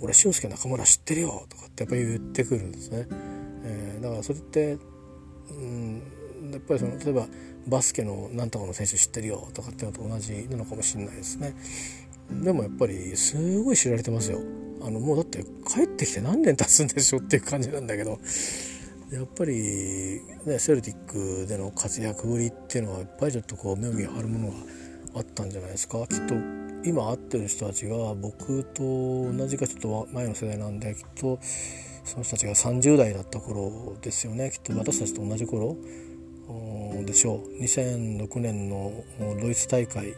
[0.00, 3.06] 俺俊介中村知ってるよ」とかってやっぱり言ってくるんですね。
[3.64, 4.78] えー、だからそれって、
[5.50, 6.02] うん
[6.50, 7.26] やっぱりその例えば
[7.66, 11.54] バスケのなんとかの選手知ってるよとかっていうのと同じなのかもしれないですね。
[12.30, 14.40] でもやっぱりすごい知られてますよ。
[14.84, 18.18] あのもうだって帰ってきて何年経つんでしょうっていう感じなんだけど
[19.12, 24.54] やっぱり、ね、セルティックでの活躍ぶりっていうのはやっぱりちょっとこう目を見張るものが
[25.16, 26.34] あったんじゃないですかきっと
[26.84, 31.38] 今会ってる人たちが僕と同じかちょっと前の世代なんできっと
[32.04, 35.76] その人たちが30代だった頃ですよねきっと私たちと同じ頃
[37.04, 37.62] でしょう。
[37.62, 38.92] 2006年の
[39.40, 40.14] ドイツ大会、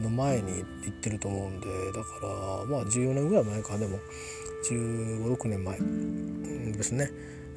[0.00, 2.28] の前に行ってると思うんでだから
[2.66, 3.98] まあ14年ぐらい前かでも
[4.68, 5.78] 1516年前
[6.72, 7.10] ですね。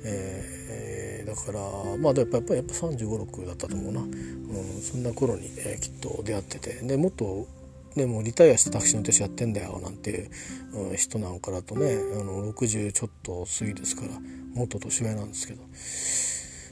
[0.08, 1.60] えー、だから
[1.98, 6.74] まあやっぱやっぱり3 5 6だったと思うな、うん、そんな頃に、えー、きっと出会ってて。
[6.82, 7.48] でもっと
[7.96, 10.30] でもリタイアしてタクシーの運転手やってんだよなんていう、
[10.74, 14.10] うん、人なんかだとねあの60ちょっと過ぎですから
[14.54, 15.62] もっと年上なんですけど。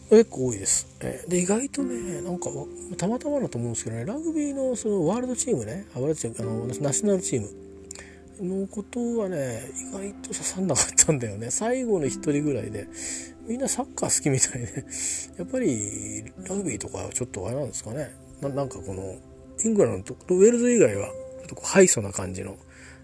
[0.09, 0.87] 結構多いです。
[1.27, 2.49] で意外とねなんか
[2.97, 6.07] たまたまだと思うんですけどねラグビーのそのワールドチームねあの
[6.81, 7.63] ナショナルチーム
[8.41, 12.87] のことはね意外と刺さんなかったんだよね最後の1人ぐらいで
[13.47, 14.85] みんなサッカー好きみたいで
[15.37, 19.15] やっぱりラグビーとかはちょっとあれなんですかねなんかこの
[19.63, 21.13] イングランドとウェールズ以外はちょ
[21.45, 22.57] っとこうハイソな感じの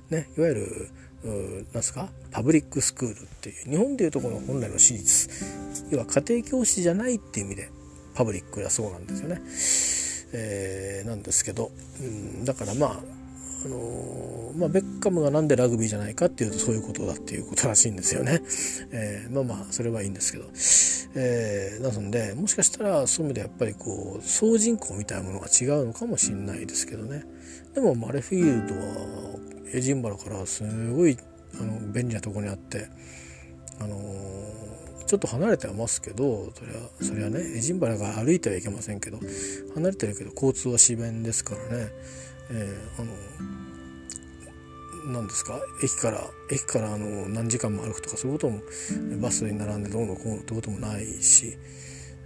[0.09, 0.89] ねいわゆる
[1.73, 5.29] なんすかパブリックスクールっていう日本でいうとこの本来の私立
[5.91, 7.69] 要は家庭教師じゃないっていう意味で
[8.15, 9.41] パブリックだそうなんですよね。
[10.32, 12.99] えー、なんですけど、うん、だからまあ
[13.65, 18.41] あのまあ、ベッカムがなんでラグビーじゃないかっていうとそういうことだっていうことらしいんですよね。
[18.91, 20.45] えー、まあまあそれはいいんですけど、
[21.15, 27.25] えー、なのでもしかしたらそういう意味でやっぱりこう総人口みたいなものが違うのかもしれないですけどね。
[27.75, 29.39] でもマレフィールドは
[29.73, 31.17] エジンバラからすごい
[31.60, 32.88] あの便利なとこにあって、
[33.82, 34.68] あのー、
[35.10, 39.17] ちょっと離れてはますけどそれはそれはねエジンバラが歩いてはいけませんけど
[39.74, 41.91] 離れてるけど交通は至便ですからね。
[42.52, 43.12] えー、あの
[45.12, 45.60] 何ですか？
[45.84, 48.62] 駅から駅からあの何時間も歩くとかそういうことも
[49.19, 51.58] バスに並んでどうのこうのってこともないし、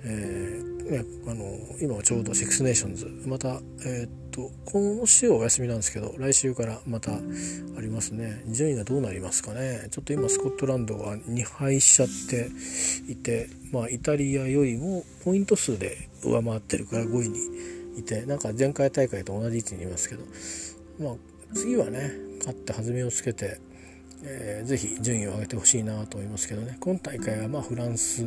[0.06, 1.46] えー、あの
[1.82, 3.06] 今はちょうどシックスネーションズ。
[3.26, 7.20] また、えー、っと今週はお休みなんですけど来週からまたあ
[7.82, 8.44] りますね。
[8.48, 9.88] 順位がどうなりますかね。
[9.92, 12.50] ちょっと今スコットランドが2敗しちゃって
[13.12, 17.40] いて、まあ、イタリアよりもポイント数で上回ってるから5位に
[18.00, 20.24] いてなんか前回大会と同じ位置にいますけど、
[21.00, 21.16] まあ、
[21.54, 23.60] 次はね勝って弾みをつけて、
[24.24, 26.78] えー、ぜひ順位を上げてほしいなと思いますけどね。
[26.80, 28.26] 今大会はまフランス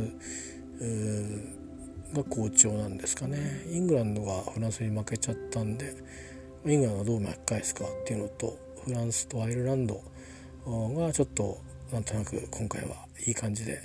[2.16, 3.64] が好調なんですかね。
[3.70, 5.94] イングランドがフランスに負けちゃったんで
[6.64, 10.02] イングランドはどう巻き返すかっていうのとフランスとアイルランド
[10.66, 11.58] がちょっと
[11.92, 13.80] なんとなく今回はいい感じで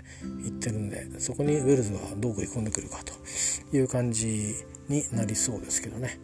[0.46, 3.13] いってるんでそこにウェルズがどう食い込んでくるかと
[3.76, 4.56] いう感じ
[4.88, 6.20] になりそうですけどね。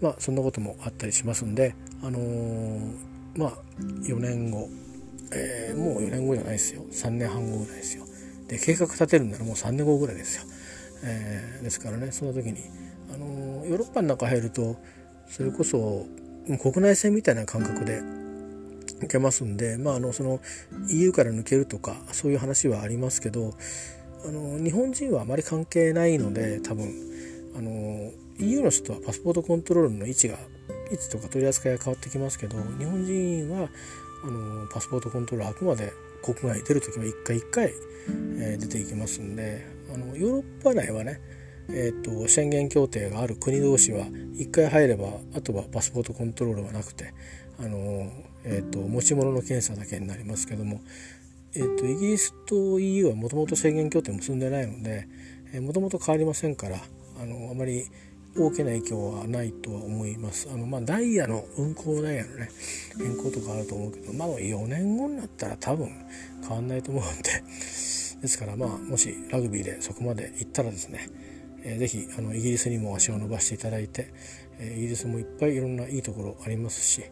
[0.00, 2.92] まあそんなこともあったりしますんであのー、
[3.36, 4.68] まあ4年後、
[5.32, 6.82] えー、もう4年後じゃないですよ。
[6.90, 8.04] 3年半後ぐらいですよ。
[8.48, 10.42] で計画立てるんならもう3年後ぐらいですよ、
[11.02, 12.60] えー、ですからねその時に、
[13.12, 14.76] あのヨーロッパの中入ると
[15.28, 16.06] それこそ
[16.60, 18.02] 国内線みたいな感覚で
[18.98, 20.40] 受けますんで、まあ、あのその
[20.90, 23.54] EU から抜けるとかそういう話はありますけど
[24.26, 26.92] あの日本人はあまり関係ないので多分
[27.56, 30.38] あの EU の人はパスポートコントロールの位置が
[30.90, 33.68] 位置とか取り扱いが変わってきますけど日本人は
[34.24, 37.72] あのパスポートコントロールあくまで国外に出る時は一回一回、
[38.38, 41.20] えー、出ていきますんであのヨーロッパ内はね
[41.68, 47.14] えーと、宣言協定がある国同士は1回入ればあとはパスポートコントロールはなくて、
[47.58, 48.12] あの
[48.44, 50.80] えーと、持ち物の検査だけになりますけども、
[51.54, 55.08] えーと、イギリスと EU はもともと宣言協定結んでないので
[55.60, 57.86] もともと変わりませんからあのあまり
[58.36, 60.48] 大きな影響はないとは思います。
[60.52, 62.48] あのまあ、ダイヤの運行ダイヤのね
[62.98, 65.88] 変更とかあると思うけどまあ4年後になったら多分
[66.42, 67.30] 変わんないと思うんで
[68.24, 71.10] ですからまあもしラグビーでそこまで行ったらですね、
[71.62, 74.14] えー、ぜひあのイギリスにも足を伸ばしていただいて、
[74.58, 77.02] えー、イギリスもいっぱいいろんないいところありますし、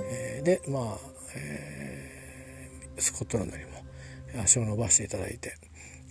[0.00, 0.98] えー、でまあ、
[1.36, 3.70] えー、スコットランドにも
[4.42, 5.56] 足を伸ばしていただいて。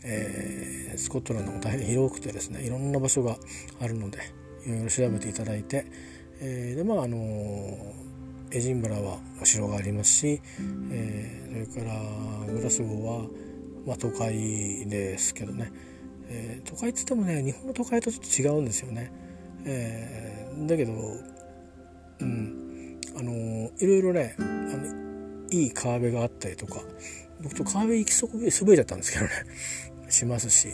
[0.04, 3.38] えー、スコットランドも大変広くてですねいろんな場所が
[3.80, 4.18] あるので
[4.66, 5.86] いろいろ調べていただいて、
[6.40, 7.18] えー、でまああの
[8.50, 10.42] エジンバラはお城がありますし、
[10.92, 13.28] えー、それからグラスゴーは、
[13.86, 15.72] まあ、都会ですけどね、
[16.28, 19.12] えー、都会っつってもね日本の都会とちょっと違うんですよね。
[19.66, 20.94] えー、だけど
[22.20, 26.82] うんあのいろいろねあのいい川辺があったりとか
[27.42, 29.32] 僕と川辺行きそこ滑いちゃったんですけどね。
[30.10, 30.68] しますし、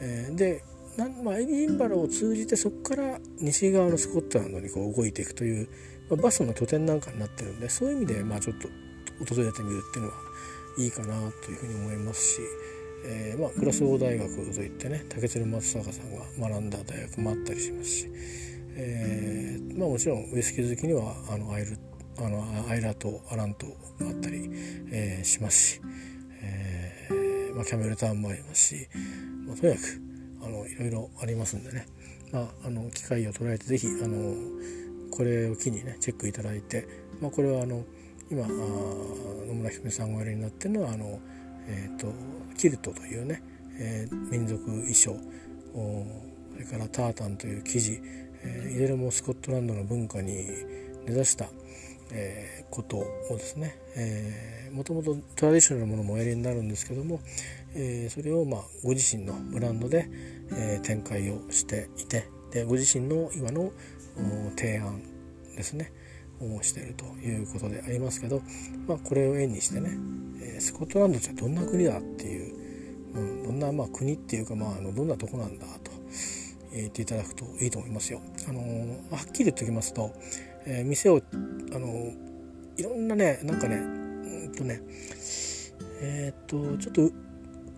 [0.00, 0.64] えー、で
[0.96, 5.68] なんまあ、エディンバラを通じてそこから西側のスコットランドにこう動いていくという、
[6.10, 8.68] まあ、バスの拠点なんかになってるんでそういう意味で、まあ、ちょっと
[9.34, 10.14] 訪れてみるっていうのは
[10.78, 12.40] いいかなというふうに思いますし、
[13.04, 18.06] えーまあ、グラスゴー大学といってね竹鶴松坂さんが学んだ大学もあったりしますし、
[18.76, 21.78] えーまあ、もちろんウイスキー好きにはあのアイル
[22.18, 23.66] あのアイラとアラント
[23.98, 24.50] があったり、
[24.92, 25.80] えー、しますし、
[26.42, 27.08] え
[27.54, 28.88] まあ、キャメルターンもありますし、
[29.46, 30.02] まあ、とにかく
[30.44, 31.86] あのいろいろありますんでね、
[32.32, 34.34] まあ、あの機会を捉えて是非あの
[35.10, 36.86] これを機にねチェックいただいて、
[37.20, 37.84] まあ、これはあの
[38.30, 41.18] 今野村ひめさんがおやりになってるのはあの、
[41.66, 42.12] えーと、
[42.56, 43.42] キルトというね、
[43.78, 45.16] えー、民族衣装
[46.52, 48.00] それからタータンという生地、
[48.42, 50.46] えー、いずれもスコットランドの文化に
[51.06, 51.48] 根ざした、
[52.12, 57.20] えー、ことをですね、えー、もともとトラディショナルなものもおやりになるんですけども、
[57.74, 60.08] えー、それをまあご自身のブランドで、
[60.52, 63.72] えー、展開をしていてでご自身の今の
[64.56, 65.02] 提案
[65.56, 65.92] ですね。
[66.40, 68.42] をしているということでありますけど、
[68.86, 69.90] まあ、これを縁にしてね、
[70.42, 72.54] えー、スコットランドってどんな国だっていう、
[73.14, 75.90] うん、どんなまあ国っていうか、まあ、あのどんなとこなんだと
[76.72, 78.20] 言っていただくといいと思いますよ。
[78.48, 80.12] あのー、はっきり言っておきますと、
[80.66, 81.20] えー、店を、
[81.72, 82.14] あのー、
[82.78, 84.80] いろんなねなんかねうんとね
[86.00, 87.10] えっとちょっと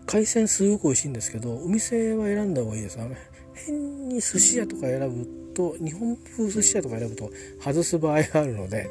[0.05, 3.15] 海鮮すごく美味しいんですけどお店は選んだ方がいいですあの
[3.53, 8.89] 変に寿司屋とか選ぶと日本風寿司屋とか選ぶと外す場合があるので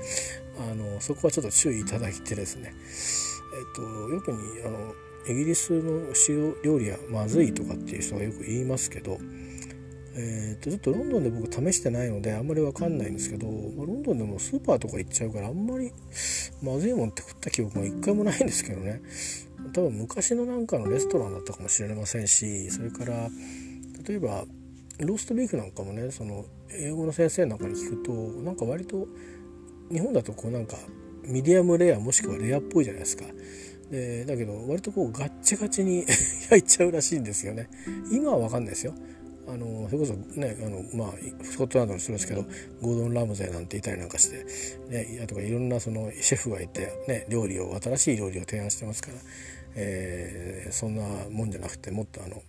[0.58, 2.72] あのそこはちょっと注意いただいてですね。
[3.54, 4.94] えっとよくにあの
[5.28, 9.18] イギリスの塩料理はまずいとかっていう人がよく言いますけど、
[10.16, 15.92] えー、とちょっとロンドンで僕試してないのであんまり分かんないんですけど、まあ、ロンドンでもスーパーとか行っちゃうからあんまり
[16.60, 19.00] まずいもんって食った記憶も一回もないんですけどね。
[19.72, 23.28] 多分昔のなんかのレストランだったかもしれませんしそれから
[24.06, 24.44] 例えば
[25.04, 28.12] ローストビーフなんかもねその英語の先生なんかに聞くと
[28.42, 29.06] なんか割と
[29.90, 30.76] 日本だとこうなんか
[31.24, 33.24] ミディアムレアもしくはレアっぽいじゃないですか。
[33.90, 36.06] でだけど割とこうガッチガチに
[36.50, 37.68] 焼いちゃうらしいんですよね。
[38.10, 38.94] 今は分かんないですよ。
[39.48, 42.44] あのそれこそねあの、まあ、スコットランドの人ですけど
[42.80, 44.46] ゴードン・ラムゼーなんていたりなんかして、
[44.88, 49.14] ね、あとかいろんなそのシェフがいて、ね、料理を新しい料理を提案してますから、
[49.74, 52.40] えー、そんなもんじゃなくてもっとあの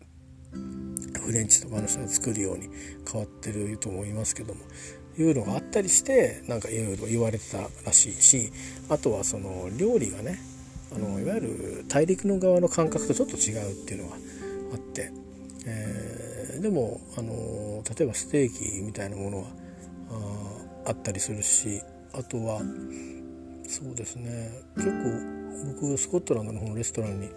[1.26, 2.70] フレンチとかの人が作るように
[3.10, 4.62] 変わってると思いますけども
[5.18, 8.52] いうのがあったりしてなんかいろいろ言われてたらしいし
[8.90, 10.40] あとはその料理がね
[10.96, 14.16] あのいわゆる大陸の側の感覚とちょっと違うっていうのが
[14.74, 15.12] あって、
[15.66, 19.46] えー、でもあの例えばステーキみたいなものは
[20.86, 21.82] ああったりするし
[22.14, 22.62] あとは
[23.68, 27.30] そうですね結構僕スコットランドの方のレストランに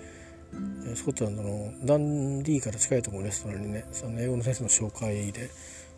[0.94, 5.50] スコットランドのダンディーから近いところのレストランにねその英語の先生の紹介で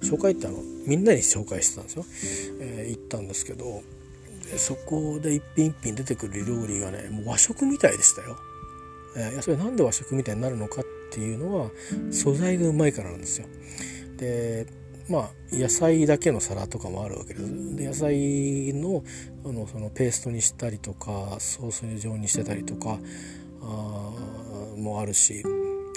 [0.03, 2.05] 紹介ってあのみんなに紹介してたんですよ、
[2.61, 3.83] えー、行ったんですけど
[4.51, 8.37] でそこで一品一品出てくる料理がねもう和食みたいでしたよ、
[9.17, 11.71] えー、いやそれなんで和食みたいになるのかっていうのは
[12.11, 13.47] 素材がうまいからなんですよ。
[14.19, 14.67] で
[15.09, 17.77] まあ野菜だけの皿とかもあるわけです。
[17.77, 19.03] で野菜の
[19.45, 22.99] あのそのペーストにしたりとかソース状にしてたりとか
[23.63, 24.13] あ
[24.79, 25.43] もあるし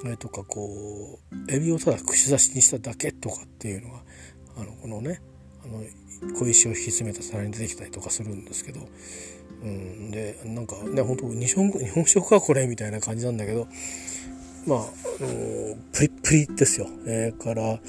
[0.04, 4.02] あれとかこうエビをただ串刺しにしただけとかっていうのが
[4.58, 5.22] あのこのね
[5.64, 5.84] あの
[6.36, 8.82] 小石を引き詰めた皿に出てきたりとかするんですけど、
[9.64, 13.68] うん、でなんかね本当日本日本食かこれみたいな感じなんだけど
[14.68, 14.88] まあ、あの
[15.92, 16.88] プリップリですよ。
[17.08, 17.80] えー、から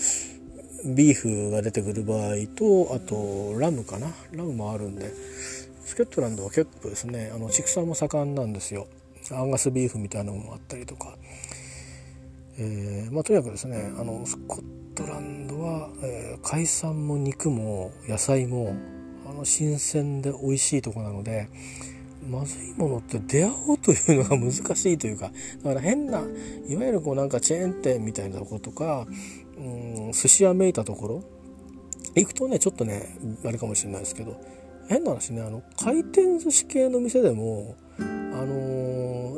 [0.86, 4.08] ビーフが出てくる場合とあとラムかな？
[4.32, 5.12] ラムもあるんで
[5.84, 8.86] スケットランドは結構ですねあの畜産も盛んなんですよ。
[9.34, 11.16] アンガスビーフみたいなのもあったりとか、
[12.58, 14.62] えーまあ、とにかくですねあのスコッ
[14.94, 18.74] トランドは、えー、海産も肉も野菜も
[19.28, 21.48] あの新鮮で美味しいとこなので
[22.28, 25.32] まずいものって出会おうというのが難しいというか
[25.64, 26.20] だから変な
[26.68, 29.06] いわゆるこうなんかチェーン店みたいなとことか
[29.56, 31.24] うん寿司屋めいたところ
[32.14, 34.40] 行くとねちょっとねあれかもしれないですけど
[34.88, 38.81] 変な話ねあの回転寿司系の店でもあのー、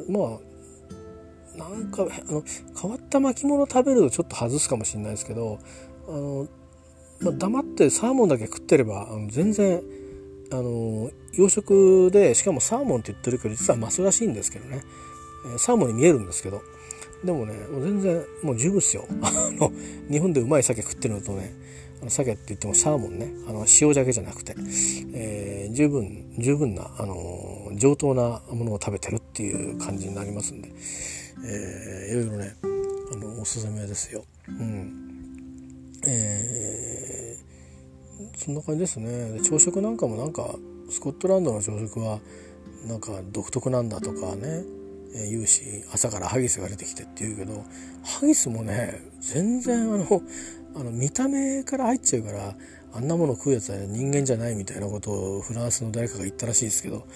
[0.08, 2.42] まあなんかあの
[2.80, 5.58] 変わった巻物食べるとちょっと外すかもしれないですけど
[6.08, 6.48] あの、
[7.20, 9.82] まあ、黙ってサーモンだけ食ってればあの全然
[10.50, 14.82] あの洋食でしかもサーモンって言ってるけど実はマスらしいんですけどね。
[15.58, 16.62] サーモンに見えるんですけど。
[17.24, 19.06] でもねもう全然もう十分っすよ。
[19.22, 19.72] あの
[20.10, 21.54] 日本でうまい鮭食ってるのとね
[22.10, 23.30] 鮭って言ってもサーモンね。
[23.48, 24.54] あの塩鮭じゃなくて、
[25.14, 30.70] えー、十分十分な、あの上等なものを食べてるっていう感じになりますんで、
[31.44, 32.54] えー、いろいろね
[33.12, 34.24] あのおすすめですよ。
[34.48, 35.00] うん。
[36.06, 39.40] えー、そんな感じですね。
[39.42, 40.54] 朝食なんかもなんか
[40.90, 42.20] スコットランドの朝食は
[42.86, 44.64] なんか独特なんだとかね
[45.14, 45.62] え言うし
[45.92, 47.64] 朝からハギスが出てきてって言うけど
[48.04, 50.22] ハギスもね全然あの
[50.76, 52.54] あの見た目から入っちゃうから
[52.92, 57.06] あんなもの食うやつは人間じゃないみたいなことをフランスの誰かが言ったらしいですけど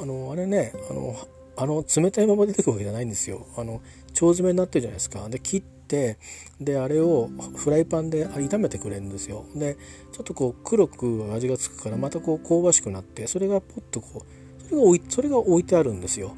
[0.00, 1.16] あのあれねあの
[1.56, 3.46] あの冷たいまま出てくるわけじゃないんですよ。
[3.56, 3.82] あの腸
[4.14, 5.28] 詰めになってるじゃないですか。
[5.28, 6.18] で切って
[6.60, 9.44] であれをフライパンで炒めてくれるんですよ。
[9.54, 9.76] で
[10.12, 16.34] ちょっとこう黒く味がつくからまたこう香ばしくなってそれがポッとこうそれが置いそれが置いてあるんですよ。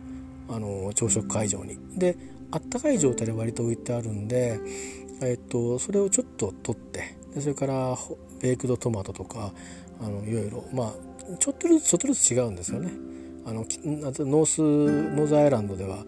[0.51, 1.79] あの朝食会場に。
[1.97, 2.19] で
[2.51, 4.61] あったかい状態で割と置いてあるんで、
[5.23, 7.97] えっと、それをちょっと取ってでそれから
[8.41, 9.53] baked tomato とか
[10.01, 12.91] あのいろいろまあちょっとずつちょっとずつ違うんですよね。
[13.47, 15.99] あのノースノーザンアイルランドでは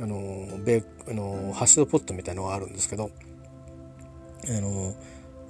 [0.00, 3.10] あのベあのハッシュドポテトみたいのがあるんですけど
[4.48, 4.94] あの、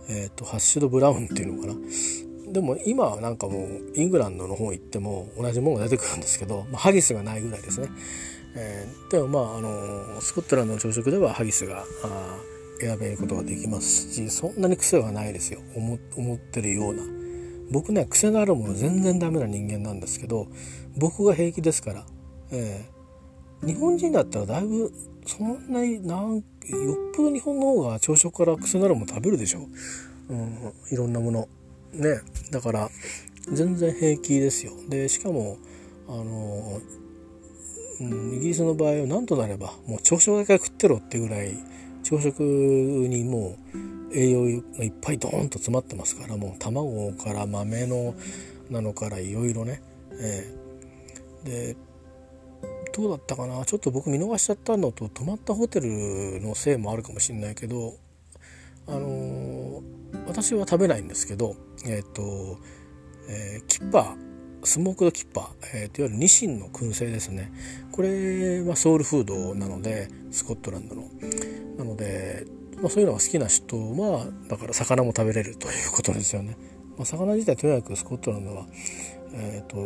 [0.08, 7.88] えーと、 hashed brown っていうのかなでも今はなんかもうイングランドの方行っても同じものが出てくるんですけど、まあ、ハギスがないぐらいですね、
[8.56, 12.36] えー、でもまああのスコットランドの朝食ではハギスがあ
[12.80, 15.60] 選べることができますしそんなに癖はないですよ。
[15.74, 17.02] 思ってるような。
[17.70, 20.48] 僕ね癖のあるもの全然ダメな人間なんですけど
[20.96, 22.04] 僕が平気ですから、
[22.50, 24.92] えー、日本人だったらだいぶ
[25.26, 26.44] そんなになんよっ
[27.14, 29.60] ぽど日本の方が朝食から癖のあるもの食べるでしょ、
[30.28, 30.34] う。
[30.34, 31.48] ん、いろんなもの。
[31.92, 32.20] ね。
[32.50, 32.90] だから
[33.52, 34.72] 全然平気ですよ。
[34.88, 35.58] でしかも
[36.08, 36.80] あの、
[38.00, 41.54] うん、イギリスの場合は何となればもう朝食だけ食ってろってぐらい
[42.10, 43.56] 朝食にも
[44.10, 44.42] う栄養
[44.76, 48.16] がいっぱいドーンと詰まってますからもう卵から豆の
[48.68, 49.80] なのからいろいろね、
[50.20, 51.76] えー、で
[52.92, 53.64] どうだったかな？
[53.64, 57.94] ちょっと僕見逃しちゃったのと泊まったホテルのせいもあるかもしれないけど
[58.88, 59.82] あのー、
[60.26, 61.54] 私は食べないんですけど
[61.86, 62.58] えっ、と、
[63.28, 64.29] えー、キッパー。
[64.64, 67.52] スモークドキッパー、えーと、いわゆるニシンの燻製ですね。
[67.92, 71.08] これはソウルフードなのでスコットランドの。
[71.78, 72.46] なので、
[72.80, 76.56] まあ、そういうのが好きな人はだから魚も食べれるということですよね、
[76.96, 78.66] まあ、魚自体とにかくスコットランドは、
[79.34, 79.76] えーと、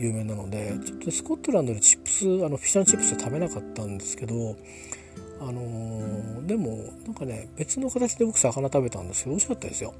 [0.00, 4.56] 有名なのでちょっとスコットランドでチップスあのフィッシュチップス食べなかったんですけど
[5.40, 9.94] あのー、でもなんかね別の形で僕魚食べたんですけど美味しかったですよ。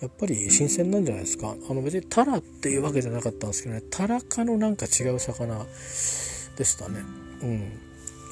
[0.00, 1.54] やっぱり新鮮なんじゃないですか。
[1.70, 3.82] あの別にタラっていうわけじゃなかったんですけどね。
[3.90, 5.64] タラ科のなんか違う魚
[6.56, 7.00] でしたね。
[7.42, 7.80] うん。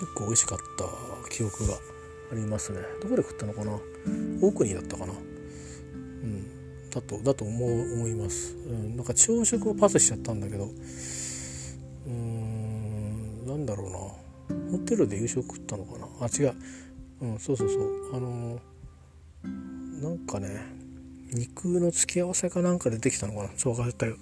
[0.00, 1.74] 結構美味しかった記憶が
[2.32, 2.80] ありますね。
[3.00, 3.72] どこで食ったのかな？
[3.72, 5.12] オークニーだったかな？
[5.12, 5.16] う
[6.26, 6.90] ん。
[6.90, 10.64] だとだと思う思います、うん、なんか朝食をパスしちゃったんだけど。
[10.64, 13.46] うーん。
[13.46, 13.98] なんだろうな。
[14.72, 16.06] ホテルで夕食食ったのかな？
[16.20, 16.54] あ違う。
[17.22, 17.38] うん。
[17.38, 18.16] そうそうそう。
[18.16, 20.73] あのー、なんかね
[21.34, 23.50] 肉の付き合わせかなんかでできたのかな？
[23.56, 24.16] そう忘れたよ。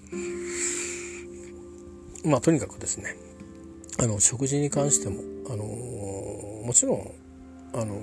[2.25, 3.17] まあとにかくですね
[3.99, 7.11] あの食事に関してもあのー、もちろん
[7.75, 8.01] あの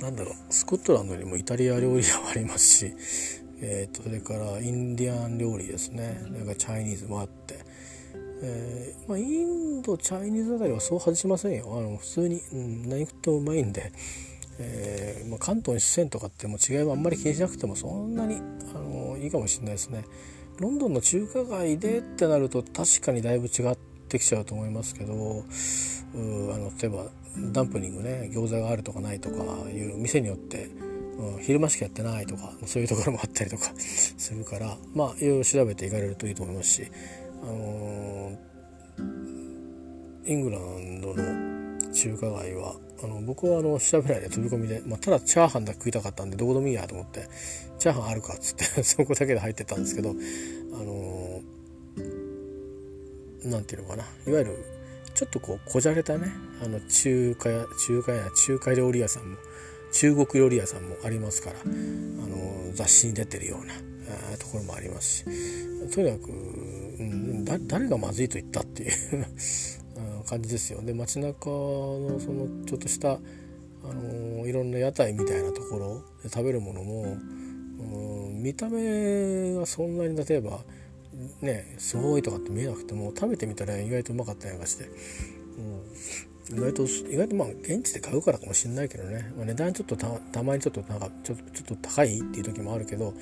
[0.00, 2.94] なんだろうスコットランドにもイタリア料理はありますし、
[3.60, 6.22] えーと、それからインディアン料理ですね。
[6.26, 7.58] それからチャイニーズもあって、
[8.42, 11.66] えーまあ、インドチャイニーズあたりはそう外しませんよ。
[11.76, 13.92] あの普通に、うん、何食ってもうまいんで。
[14.62, 18.42] えー、まあ、関東に四川とかっても違いはあんまり気にしなくてもそんなに
[18.74, 20.04] あのいいかもしれないですね。
[20.58, 23.76] ロンドンの中華街でってなると確かにだいぶ違っ
[24.08, 27.06] てきちゃうと思いますけどうあの例えば
[27.52, 29.36] ダンプニングね餃子があるとかないとか
[29.70, 30.66] いう店によって、
[31.16, 36.82] うん、昼間しかやってないとかそういうところもあったりとか するからまあいろいろ調べていかれるといいと思いますし、
[37.42, 41.49] あのー、イングランドの
[41.92, 47.28] 中華街はあの僕はあの調べないで飛び込みで、まあ、ただチャーハンだけ食いたかったんでどこでもいいやと思って
[47.78, 50.12] チャーハンあるかっつって そこだけで入ってたんですけどあ
[50.82, 51.42] の
[53.44, 54.04] 何て言うのかな。
[54.26, 54.80] いわゆる
[55.14, 56.32] ちょっとこうこじゃれたね
[56.62, 59.36] あの中華屋中華屋中華料理屋さんも
[59.92, 63.74] 中国料理屋さんもありますからあの雑誌に出てるような
[64.38, 65.24] ところもありますし
[65.92, 68.90] とにかく、うん、誰がまずいと言ったっていう
[70.22, 73.18] 感じですよで街中のそのちょっとしたあ
[73.94, 80.60] のいろんな屋台みたいなところで食べるものも、うん、見た目がそんなに例えば
[81.40, 84.90] ねすごいとかって見えなくても食べてみたら意外とうまかったりなんかして、
[86.50, 93.14] うん、意外と意外とまあ現地で買うからかもしれないけどね、まあ、値段ちょっとたまにちょっとなんかちょっと高いっていう時もあるけど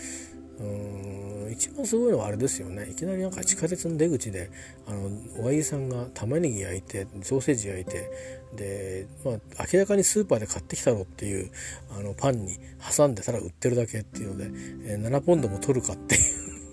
[0.61, 2.89] うん一番すごいのはあれですよね。
[2.91, 4.51] いきなりなんか地下鉄の出口で
[4.87, 5.11] あの
[5.45, 8.11] おやじさんが玉ねぎ焼いてソーセージ焼いて
[8.55, 11.51] で、まあ、明らかにスーパーで買ってきたろっていう
[11.97, 12.59] あのパンに
[12.97, 14.45] 挟んでたら売ってるだけっていうので、
[14.93, 16.23] えー、7ポンドも取るかっていう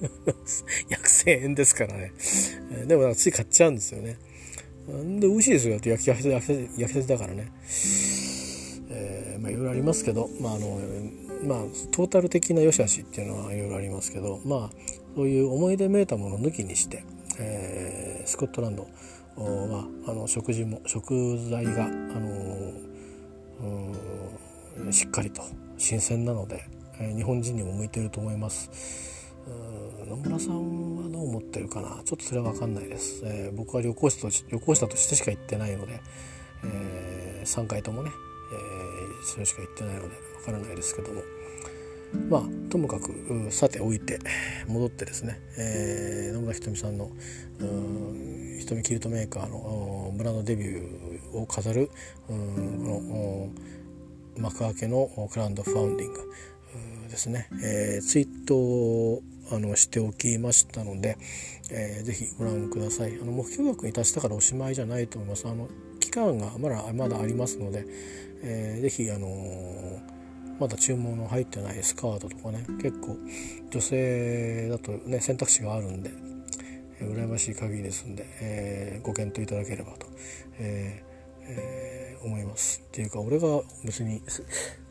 [0.90, 2.12] 約1000円ですからね、
[2.72, 4.18] えー、でもつい買っちゃうんですよね。
[5.20, 5.74] で美味しいですよ。
[5.74, 7.52] 焼き焼き焼き焼きたてだからね、
[8.90, 10.80] えー、まあいろいろありますけどまああの
[11.46, 11.60] まあ
[11.92, 14.70] トータル的な良し悪しっていうのはいろいろありますけどまあ
[15.16, 17.04] そういう思い出めいたもの抜きにして、
[17.40, 18.88] えー、スコットランド
[19.38, 22.72] はあの食事も食材があの、
[24.80, 25.42] うん、しっかりと
[25.78, 26.66] 新鮮なので、
[27.00, 28.70] えー、日本人にも向いてると思います。
[30.08, 32.02] 野村さんはどう思ってるかな？
[32.04, 36.02] ちょっとそれは分かんないです、えー、僕は旅行者と旅行者としてしか行ってないので、
[36.64, 41.22] えー、3回ともね、えー、それしか行ってないので分からないですけども。
[42.30, 44.20] まあともかくさておいて
[44.68, 47.10] 戻ってですね、えー、野村ひとみさんの
[48.60, 51.90] ひとみキルトメーカーのブランドデビューを飾る
[52.28, 53.50] この
[54.38, 56.20] 幕開けのクラウンドファウンディング
[57.10, 61.18] ですね、えー、ツイートをあのしておきましたので、
[61.72, 63.14] えー、ぜひご覧ください。
[63.22, 65.48] あの目標額に達したからおしまいじゃないと思います。
[65.48, 67.86] あの期間がまだまだありますので、
[68.42, 70.00] えー、ぜひあのー、
[70.60, 73.18] まだ注文の入ってないスカートとかね結構
[73.70, 76.12] 女性だとね選択肢があるんで、
[77.00, 80.08] えー、羨ましい限りですんで、えー、ご検討いただければと、
[80.60, 81.16] えー
[81.48, 82.82] えー、思います。
[82.88, 84.22] っていうか俺が別に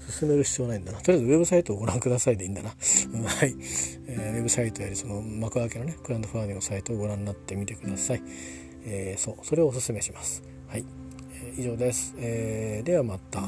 [0.09, 1.01] 進める必要ないんだな。
[1.01, 2.75] とりあえずウェブサイトをご覧くださいでいいんだな、は
[3.47, 3.57] い、
[4.07, 8.23] えー、ウェブサイトよりその幕開けのねクラウドファーディングのサイトをご覧になってみてください、
[8.85, 10.43] えー、そうそれをおすすめします。
[10.69, 10.85] はい、
[11.57, 13.41] 以上です、えー、ではまた。